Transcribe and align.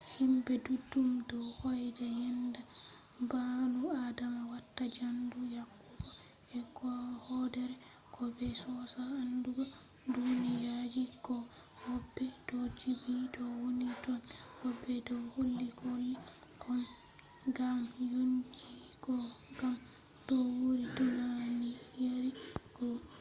himɓe 0.13 0.53
duɗɗum 0.65 1.09
do 1.29 1.37
hoyda 1.57 2.05
yenda 2.21 2.61
gbaanu 3.29 3.79
adama 4.05 4.41
watta 4.51 4.83
jandu 4.95 5.37
yahugo 5.55 5.95
e 6.57 6.59
hoodere 7.23 7.75
goo 8.13 8.29
be 8.35 8.47
sosa 8.61 9.01
andugo 9.21 9.63
duniyaji 10.13 11.03
goo 11.25 11.43
woɓɓe 11.83 12.25
do 12.47 12.57
jibbi 12.79 13.15
to 13.35 13.41
woni 13.59 13.87
tonn 14.03 14.21
woɓɓe 14.61 14.93
do 15.07 15.15
holli 15.33 15.67
kulle 16.61 16.85
gam 17.57 17.79
yonkinji 18.11 18.83
goo 19.03 19.23
gam 19.59 19.75
no 20.27 20.35
wuuri 20.59 20.85
e 20.89 20.93
duniyari 20.97 22.29
goo 22.77 22.97